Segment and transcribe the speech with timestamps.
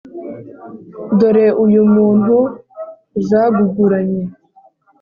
[1.17, 2.37] Dore uyu muntu
[3.27, 4.23] zaguguranye